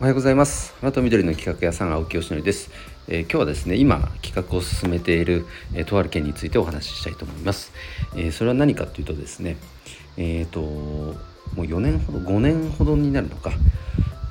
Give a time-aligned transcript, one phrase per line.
[0.00, 0.76] おはようございます。
[0.80, 2.70] 花と緑の企画屋さん青木よしのりです、
[3.08, 7.72] えー、今日はですね今企画を進めている、えー、とある件についてお話ししたいと思います、
[8.14, 9.56] えー、それは何かというとですね
[10.16, 11.16] えっ、とも
[11.56, 13.50] う4年ほど5年ほどになるのか。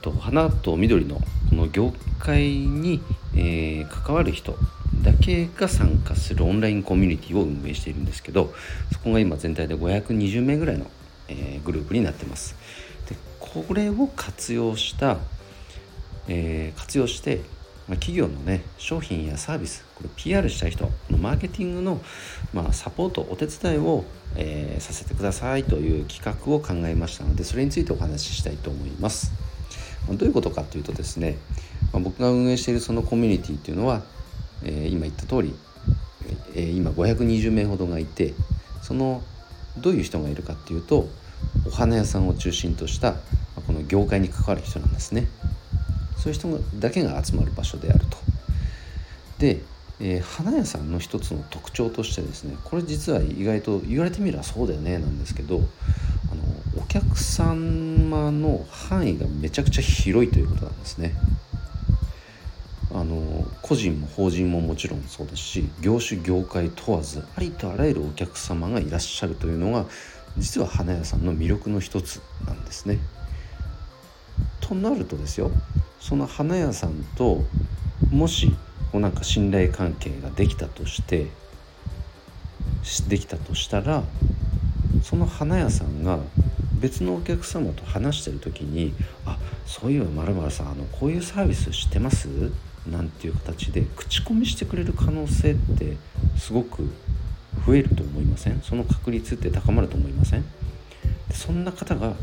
[0.00, 3.00] と花と緑のこの業界に、
[3.36, 4.58] え関わる人
[5.00, 8.52] だけが参加するオンラインコミュニティを運営しているんですけど
[8.92, 10.90] そこが今全体で520名ぐらいの、
[11.28, 12.56] えグループになってます。
[13.08, 15.18] でこれを活用した
[16.28, 17.40] えー、活用して、
[17.88, 22.00] まあ、企業のね商品やサービスこれ PR したい人のマーケティングの、
[22.52, 24.04] まあ、サポートお手伝いを、
[24.36, 29.32] えー、させてくださいという企画を考えましたのでそれについてお話ししたいと思います。
[30.06, 31.36] まあどういうことかというとですね、
[31.92, 34.02] まあ、僕が運営しているそのコミュニティっていうのは、
[34.64, 35.54] えー、今言った通り、
[36.54, 38.34] えー、今520名ほどがいて
[38.80, 39.22] その
[39.78, 41.08] どういう人がいるかっていうと
[41.66, 43.14] お花屋さんを中心とした
[43.66, 45.28] この業界に関わる人なんですね。
[46.22, 48.16] そういう人だけが集まる場所であると。
[49.40, 49.60] で、
[49.98, 61.12] えー、花屋さんの一つの特徴としてですねこれ実は意外と言われてみればそうだよねなんですけどあのお客様の範囲がめちゃくちゃ広いということなんですね。
[62.94, 69.86] あの個人も法人ももちろんそうですし業種業界問わずありとあらゆるお客様がいらっしゃるというのが
[70.36, 72.98] 実は花屋さんの魅力の一つなんですね。
[74.62, 75.50] となるとですよ
[76.00, 77.44] その花屋さんと
[78.10, 78.50] もし
[78.90, 81.26] こうなんか信頼関係ができたとして
[83.08, 84.02] できたとしたら
[85.02, 86.18] その花屋さんが
[86.80, 88.94] 別のお客様と話してる時に
[89.26, 92.28] 「あそういえばまるさんあのこういうサービス知ってます?」
[92.90, 95.96] なんていう形で口コミしてくれる可能性って
[96.36, 96.90] すごく
[97.64, 98.60] 増えると思いません？
[98.62, 100.44] その確率って高まると思いません？
[101.32, 102.14] そんな方が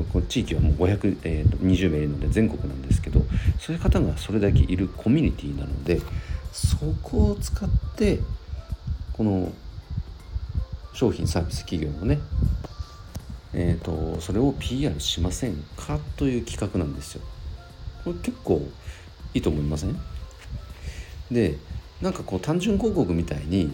[0.00, 3.20] こ地域はもう520、えー、名いるので全国なんですけど
[3.58, 6.00] そういう方がそれだけいるコミュニティなので
[6.52, 8.18] そこを使って
[9.12, 9.52] この
[10.92, 12.18] 商品サービス企業のね
[13.56, 17.22] えーと、それを PR しませんかという企画なんですよ。
[18.02, 18.60] これ結構
[19.32, 19.96] いいと思いません？
[21.30, 21.56] で
[22.02, 23.72] なんかこう単純広告みたいに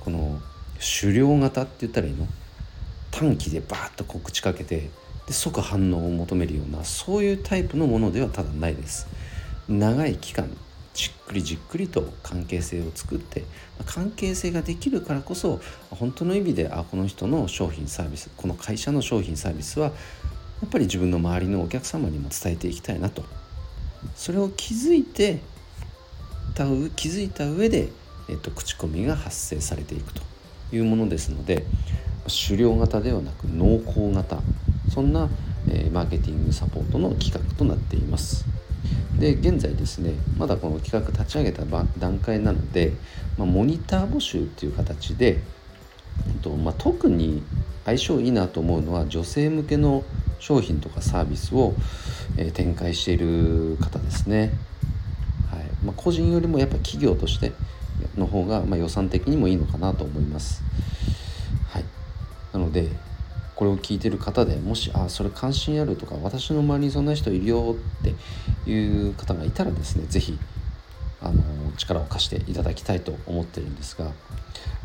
[0.00, 0.40] この
[1.00, 2.26] 狩猟型って言ったらいいの？
[3.12, 4.90] 短期でバーッとこう口かけて
[5.26, 9.06] で即反応を求めるようなそういうタイプのものではただないです。
[9.68, 10.48] 長い期間
[10.92, 13.44] じっくりじっくりと関係性を作って
[13.86, 19.92] 関係性ができるからこそ本当の意味であこの人の商品サービスこの会社の商品サービスはや
[20.66, 23.24] っぱり自分の周りのお客様にも伝えていきたいなと。
[24.14, 25.40] それを気づいて
[26.54, 26.64] た
[26.94, 27.88] 気づいた上で、
[28.28, 30.22] えっと、口コミが発生されていくと
[30.72, 31.64] いうものですので
[32.48, 34.42] 狩猟型ではなく濃厚型。
[34.94, 35.28] そんな、
[35.68, 38.44] えー、マーケティングサポートの企画となっています。
[39.18, 41.64] で現在ですねまだこの企画立ち上げた
[41.98, 42.92] 段階なので、
[43.38, 45.38] まあ、モニター募集っていう形で、
[46.26, 47.42] えっとまあ、特に
[47.84, 50.04] 相性いいなと思うのは女性向けの
[50.38, 51.74] 商品とかサービスを、
[52.36, 54.52] えー、展開している方ですね、
[55.50, 55.64] はい。
[55.84, 57.52] まあ、個人よりもやっぱ企業として
[58.16, 60.62] の方が、ま、予算的にもいいのかなと思います。
[61.70, 61.84] はい。
[62.52, 62.90] なので
[63.54, 68.02] これを聞いてる方でもしあそれ関心あるとか私の周りにそんな人いるよっ
[68.64, 70.38] ていう方がいたらですね是非
[71.20, 71.42] あの
[71.76, 74.10] 力を貸していただきたいと思ってるんですが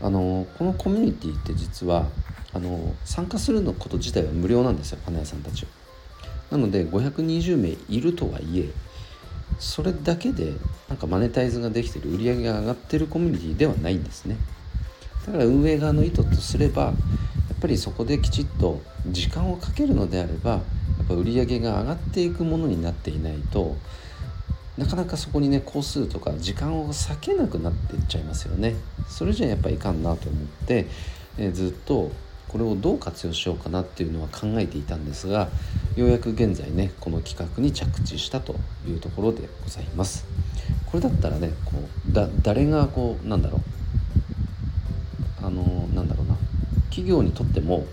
[0.02, 2.08] あのこのコミュニティって実は
[2.54, 5.70] あの参加するのこと自体は無料なんですよ花屋さんたちは。
[6.52, 8.70] なので520名いるとはいえ
[9.60, 10.54] それだけで
[10.88, 14.38] なんかマネタイズができてる売り上げが上がってるコミュニティではないんですね。
[15.26, 16.94] だから運営側の意図とすれば
[17.60, 20.58] っぱりそこできちっと時間をかけるのであればや
[21.04, 23.76] っぱ売り上げが上がっていくものになっていないと
[24.78, 28.76] なかなかそこにね工数とか時間を割けなくなっていっちゃいますよね。
[29.10, 30.88] それじゃやっぱいかんなと思って、
[31.38, 32.14] え、ずっと
[32.48, 35.50] これをどう活用しようかなっていうのは考えていたんですが
[35.98, 38.56] ようやく現在ねこの企画に着地したと
[38.88, 40.26] いうところでございます。
[40.86, 41.74] これだったらねこ
[42.10, 43.79] うだ誰がこうなんだろう
[46.90, 47.86] 企業にとっても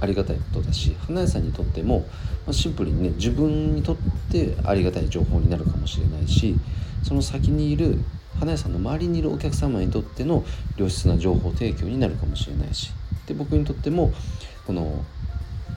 [0.00, 2.06] ありがたいことだし花屋さんにとっても
[2.46, 3.96] まシンプルにね自分にとっ
[4.30, 6.56] てありがたい情報になるかもしれないし
[7.04, 7.98] その先にいる
[8.38, 10.44] 花屋さんの周りにいるお客様にとっての
[10.76, 12.90] 良質な情報提供になるかもしれないし
[13.26, 14.12] で僕にとっても
[14.66, 15.04] この、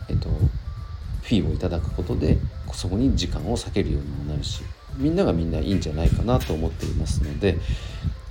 [0.10, 2.38] えっと、フィーをいただくことで
[2.74, 4.64] そこに時間を避けるようにもなるし
[4.98, 7.58] みんながみんないいんじゃないかなと思っていますので、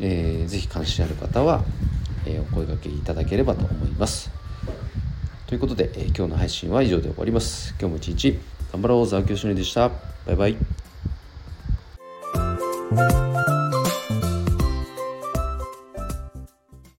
[0.01, 1.65] えー、ぜひ関心ある方は
[2.27, 4.31] えお声がけいただければと思います。
[5.47, 7.75] ということで、え今日の配信は以上で終わります。
[7.79, 8.39] 今日も一日
[8.73, 9.91] 頑張ろう青木よしのりでした
[10.27, 10.84] バイバイ